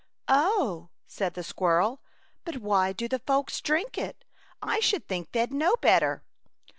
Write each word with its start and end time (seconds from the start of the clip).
"Oh! 0.27 0.89
"said 1.05 1.35
the 1.35 1.43
squirrel, 1.43 2.01
"but 2.43 2.57
why 2.57 2.91
do 2.91 3.07
the 3.07 3.19
folks 3.19 3.61
drink 3.61 3.99
it? 3.99 4.25
I 4.59 4.79
should 4.79 5.07
think 5.07 5.31
they'd 5.31 5.53
know 5.53 5.75
better." 5.79 6.23